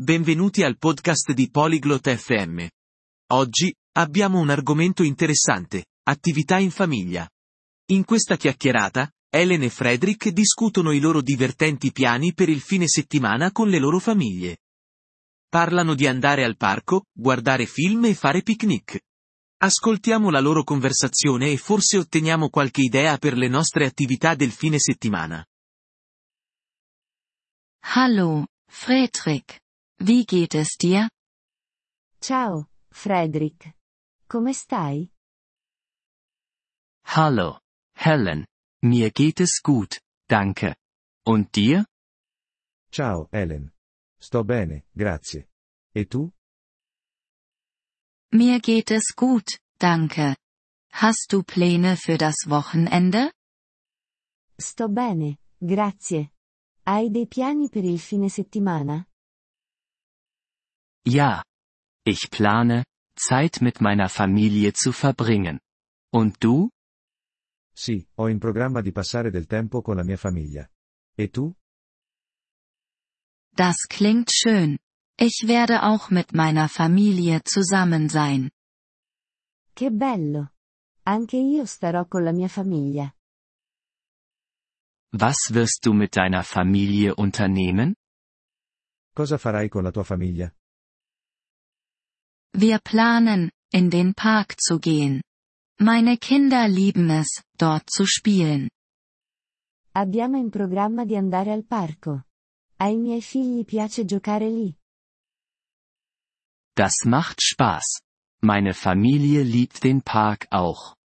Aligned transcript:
benvenuti 0.00 0.62
al 0.62 0.78
podcast 0.78 1.32
di 1.32 1.50
Polyglot 1.50 2.08
FM. 2.16 2.66
Oggi, 3.32 3.74
abbiamo 3.98 4.38
un 4.38 4.48
argomento 4.48 5.02
interessante, 5.02 5.88
attività 6.04 6.56
in 6.56 6.70
famiglia. 6.70 7.28
In 7.90 8.06
questa 8.06 8.38
chiacchierata, 8.38 9.10
Ellen 9.28 9.62
e 9.62 9.68
Frederick 9.68 10.30
discutono 10.30 10.92
i 10.92 11.00
loro 11.00 11.20
divertenti 11.20 11.92
piani 11.92 12.32
per 12.32 12.48
il 12.48 12.62
fine 12.62 12.88
settimana 12.88 13.52
con 13.52 13.68
le 13.68 13.78
loro 13.78 13.98
famiglie. 13.98 14.60
Parlano 15.50 15.94
di 15.94 16.06
andare 16.06 16.44
al 16.44 16.56
parco, 16.56 17.04
guardare 17.12 17.66
film 17.66 18.06
e 18.06 18.14
fare 18.14 18.40
picnic. 18.40 18.98
Ascoltiamo 19.58 20.30
la 20.30 20.40
loro 20.40 20.64
conversazione 20.64 21.50
e 21.50 21.58
forse 21.58 21.98
otteniamo 21.98 22.48
qualche 22.48 22.80
idea 22.80 23.18
per 23.18 23.36
le 23.36 23.48
nostre 23.48 23.84
attività 23.84 24.34
del 24.34 24.50
fine 24.50 24.78
settimana. 24.78 25.44
Hallo, 27.80 28.46
Fredrik. 28.66 29.59
Wie 30.02 30.24
geht 30.24 30.54
es 30.54 30.78
dir? 30.78 31.10
Ciao, 32.22 32.66
Frederick. 32.90 33.74
Come 34.28 34.54
stai? 34.54 35.10
Hallo, 37.04 37.58
Helen. 37.94 38.46
Mir 38.82 39.10
geht 39.10 39.40
es 39.40 39.60
gut, 39.62 40.00
danke. 40.26 40.74
Und 41.26 41.54
dir? 41.54 41.84
Ciao, 42.90 43.28
Helen. 43.30 43.72
Sto 44.18 44.42
bene, 44.42 44.84
grazie. 44.96 45.46
E 45.94 46.06
tu? 46.06 46.32
Mir 48.32 48.60
geht 48.60 48.90
es 48.90 49.14
gut, 49.14 49.58
danke. 49.78 50.34
Hast 50.92 51.26
du 51.32 51.42
Pläne 51.42 51.98
für 51.98 52.16
das 52.16 52.46
Wochenende? 52.46 53.32
Sto 54.58 54.88
bene, 54.88 55.36
grazie. 55.60 56.30
Hai 56.86 57.10
dei 57.10 57.26
piani 57.26 57.68
per 57.68 57.84
il 57.84 57.98
fine 57.98 58.30
settimana? 58.30 59.09
Ja. 61.06 61.42
Ich 62.04 62.30
plane, 62.30 62.84
Zeit 63.14 63.60
mit 63.60 63.80
meiner 63.80 64.08
Familie 64.08 64.72
zu 64.72 64.92
verbringen. 64.92 65.60
Und 66.12 66.42
du? 66.42 66.70
Sì, 67.74 68.06
ho 68.16 68.28
in 68.28 68.38
programma 68.38 68.80
di 68.80 68.92
passare 68.92 69.30
del 69.30 69.46
tempo 69.46 69.82
con 69.82 69.96
la 69.96 70.04
mia 70.04 70.16
famiglia. 70.16 70.68
E 71.16 71.28
tu? 71.28 71.54
Das 73.54 73.86
klingt 73.88 74.30
schön. 74.32 74.78
Ich 75.18 75.44
werde 75.46 75.82
auch 75.82 76.10
mit 76.10 76.32
meiner 76.32 76.68
Familie 76.68 77.42
zusammen 77.44 78.08
sein. 78.08 78.50
Che 79.74 79.90
bello. 79.90 80.50
Anche 81.04 81.36
io 81.36 81.66
starò 81.66 82.06
con 82.06 82.24
la 82.24 82.32
mia 82.32 82.48
famiglia. 82.48 83.14
Was 85.12 85.52
wirst 85.52 85.84
du 85.84 85.92
mit 85.92 86.16
deiner 86.16 86.44
Familie 86.44 87.14
unternehmen? 87.14 87.94
Cosa 89.12 89.38
farai 89.38 89.68
con 89.68 89.82
la 89.82 89.90
tua 89.90 90.04
famiglia? 90.04 90.54
Wir 92.52 92.78
planen, 92.80 93.50
in 93.72 93.90
den 93.90 94.14
Park 94.14 94.60
zu 94.60 94.78
gehen. 94.80 95.22
Meine 95.78 96.18
Kinder 96.18 96.68
lieben 96.68 97.08
es, 97.10 97.42
dort 97.56 97.88
zu 97.90 98.04
spielen. 98.06 98.68
Abbiamo 99.92 100.36
in 100.38 100.50
programma 100.50 101.04
di 101.04 101.16
andare 101.16 101.52
al 101.52 101.64
parco. 101.64 102.24
Ai 102.78 102.96
miei 102.96 103.22
figli 103.22 103.64
piace 103.64 104.04
giocare 104.04 104.48
lì. 104.48 104.74
Das 106.74 107.04
macht 107.04 107.40
Spaß. 107.42 108.00
Meine 108.42 108.72
Familie 108.74 109.42
liebt 109.42 109.82
den 109.82 110.02
Park 110.02 110.46
auch. 110.50 110.96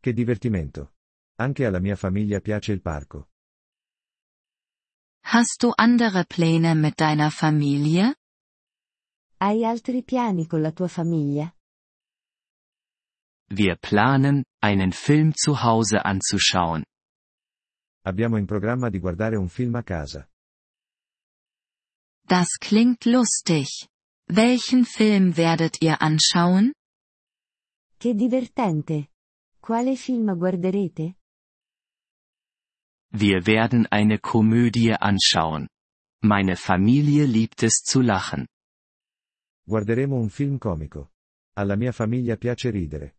Che 0.00 0.12
divertimento. 0.12 0.92
Anche 1.36 1.66
alla 1.66 1.80
mia 1.80 1.96
famiglia 1.96 2.40
piace 2.40 2.72
il 2.72 2.80
parco. 2.80 3.28
Hast 5.24 5.62
du 5.62 5.72
andere 5.76 6.24
Pläne 6.24 6.74
mit 6.74 7.00
deiner 7.00 7.30
Familie? 7.30 8.14
Hai 9.40 9.64
altri 9.64 10.02
piani 10.02 10.46
con 10.46 10.60
la 10.60 10.72
tua 10.72 10.88
famiglia? 10.88 11.54
Wir 13.50 13.76
planen, 13.76 14.42
einen 14.60 14.90
Film 14.92 15.32
zu 15.32 15.62
Hause 15.62 16.04
anzuschauen. 16.04 16.82
Abbiamo 18.04 18.36
in 18.36 18.46
programma 18.46 18.90
di 18.90 18.98
guardare 18.98 19.36
un 19.36 19.48
film 19.48 19.76
a 19.76 19.82
casa. 19.84 20.28
Das 22.26 22.58
klingt 22.58 23.04
lustig. 23.04 23.88
Welchen 24.28 24.84
Film 24.84 25.36
werdet 25.36 25.80
ihr 25.82 26.02
anschauen? 26.02 26.72
Che 27.96 28.14
divertente. 28.14 29.08
Quale 29.60 29.96
film 29.96 30.36
guarderete? 30.36 31.14
Wir 33.12 33.46
werden 33.46 33.86
eine 33.86 34.18
Komödie 34.18 34.94
anschauen. 34.94 35.68
Meine 36.22 36.56
Familie 36.56 37.24
liebt 37.24 37.62
es 37.62 37.84
zu 37.84 38.00
lachen. 38.00 38.48
Guarderemo 39.68 40.16
un 40.16 40.30
film 40.30 40.56
comico. 40.56 41.12
Alla 41.58 41.76
mia 41.76 41.92
famiglia 41.92 42.36
piace 42.38 42.70
ridere. 42.70 43.16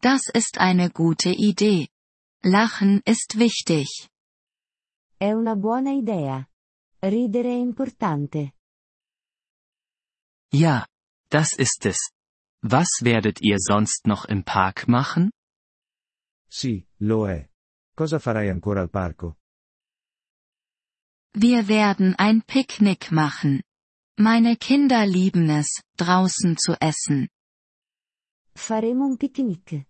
Das 0.00 0.30
ist 0.32 0.56
eine 0.58 0.88
gute 0.88 1.28
Idee. 1.28 1.88
Lachen 2.42 3.02
ist 3.04 3.36
wichtig. 3.36 4.08
È 5.18 5.30
una 5.32 5.56
buona 5.56 5.90
idea. 5.92 6.48
Ridere 7.02 7.50
è 7.50 7.58
importante. 7.58 8.54
Ja, 10.54 10.86
das 11.28 11.52
ist 11.58 11.84
es. 11.84 12.12
Was 12.62 13.02
werdet 13.02 13.42
ihr 13.42 13.58
sonst 13.58 14.06
noch 14.06 14.24
im 14.24 14.42
Park 14.42 14.88
machen? 14.88 15.32
Sì, 16.48 16.86
lo 17.00 17.28
è. 17.28 17.46
Cosa 17.94 18.18
farai 18.18 18.48
ancora 18.48 18.80
al 18.80 18.88
parco? 18.88 19.36
Wir 21.34 21.68
werden 21.68 22.14
ein 22.16 22.42
Picknick 22.42 23.10
machen. 23.10 23.65
Meine 24.18 24.56
Kinder 24.56 25.04
lieben 25.04 25.50
es, 25.50 25.82
draußen 25.98 26.56
zu 26.56 26.72
essen. 26.80 27.28
Faremo 28.56 29.04
un 29.04 29.18
picnic. 29.18 29.86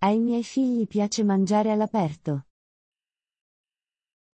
Ai 0.00 0.18
miei 0.18 0.42
figli 0.42 0.86
piace 0.86 1.22
mangiare 1.24 1.72
all'aperto. 1.72 2.42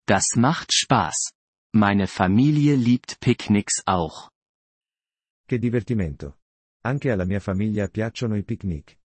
Das 0.05 0.35
macht 0.35 0.73
Spaß. 0.73 1.31
Meine 1.73 2.07
Familie 2.07 2.75
liebt 2.75 3.21
Picknicks 3.21 3.81
auch. 3.85 4.29
Che 5.47 5.57
divertimento. 5.57 6.37
Anche 6.83 7.09
alla 7.11 7.25
mia 7.25 7.39
famiglia 7.39 7.87
piacciono 7.87 8.35
i 8.35 8.43
picnic. 8.43 8.97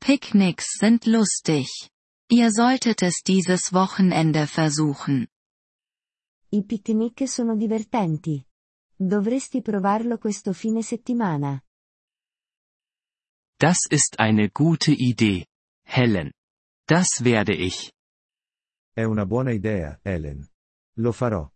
Picknicks 0.00 0.76
sind 0.78 1.06
lustig. 1.06 1.88
Ihr 2.30 2.50
solltet 2.50 3.00
es 3.00 3.22
dieses 3.22 3.72
Wochenende 3.72 4.46
versuchen. 4.46 5.28
I 6.54 6.64
picnic 6.64 7.26
sono 7.26 7.56
divertenti. 7.56 8.40
Dovresti 8.94 9.60
provarlo 9.60 10.18
questo 10.18 10.52
fine 10.52 10.82
settimana. 10.82 11.60
Das 13.58 13.90
ist 13.90 14.20
eine 14.20 14.50
gute 14.50 14.92
Idee, 14.92 15.46
Helen. 15.82 16.30
Das 16.86 17.20
werde 17.24 17.54
ich. 17.54 17.92
È 18.92 19.02
una 19.02 19.26
buona 19.26 19.50
idea, 19.50 19.98
Helen. 20.04 20.48
Lo 20.98 21.10
farò. 21.10 21.50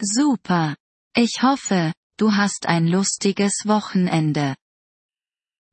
Super. 0.00 0.74
Ich 1.14 1.42
hoffe, 1.42 1.92
du 2.16 2.30
hast 2.30 2.64
ein 2.66 2.88
lustiges 2.88 3.66
Wochenende. 3.66 4.56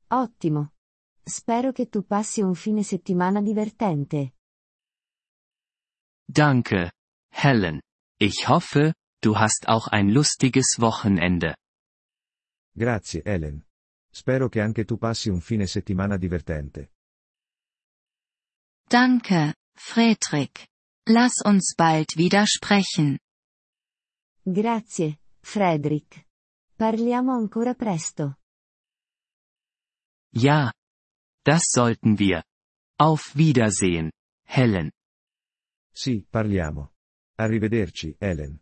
Ottimo. 0.08 0.74
Spero 1.24 1.72
che 1.72 1.88
tu 1.88 2.04
passi 2.04 2.42
un 2.42 2.54
fine 2.54 2.82
settimana 2.82 3.40
divertente. 3.40 4.34
Danke, 6.26 6.92
Helen. 7.32 7.80
Ich 8.18 8.48
hoffe, 8.48 8.94
du 9.20 9.36
hast 9.38 9.68
auch 9.68 9.88
ein 9.88 10.08
lustiges 10.08 10.76
Wochenende. 10.78 11.54
Grazie, 12.76 13.22
Helen. 13.24 13.64
Spero 14.14 14.48
che 14.48 14.60
anche 14.60 14.84
tu 14.84 14.96
passi 14.98 15.28
un 15.30 15.40
fine 15.40 15.66
settimana 15.66 16.16
divertente. 16.16 16.92
Danke, 18.88 19.54
Fredrik. 19.74 20.68
Lass 21.08 21.42
uns 21.44 21.74
bald 21.74 22.16
wieder 22.16 22.46
sprechen. 22.46 23.18
Grazie, 24.44 25.18
Frederick. 25.40 26.26
Parliamo 26.76 27.32
ancora 27.32 27.74
presto. 27.74 28.36
Ja. 30.34 30.72
Das 31.44 31.70
sollten 31.70 32.18
wir. 32.18 32.44
Auf 32.98 33.34
Wiedersehen, 33.34 34.12
Helen. 34.46 34.92
Sì, 35.92 36.24
parliamo. 36.30 36.91
Arrivederci, 37.42 38.16
Helen. 38.20 38.60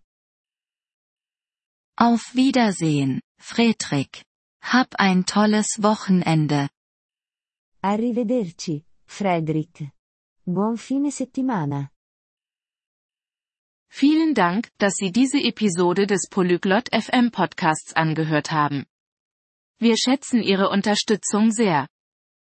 Auf 1.96 2.34
Wiedersehen, 2.34 3.20
Fredrik. 3.38 4.24
Hab 4.62 4.88
ein 4.96 5.26
tolles 5.26 5.82
Wochenende. 5.82 6.70
Arrivederci, 7.82 8.84
Frederick. 9.06 9.90
Buon 10.46 10.78
fine 10.78 11.10
settimana. 11.10 11.90
Vielen 13.90 14.34
Dank, 14.34 14.70
dass 14.78 14.94
Sie 14.94 15.12
diese 15.12 15.38
Episode 15.38 16.06
des 16.06 16.28
Polyglot 16.30 16.88
FM 16.90 17.30
Podcasts 17.32 17.92
angehört 17.92 18.50
haben. 18.50 18.86
Wir 19.78 19.96
schätzen 19.98 20.42
Ihre 20.42 20.70
Unterstützung 20.70 21.50
sehr. 21.50 21.86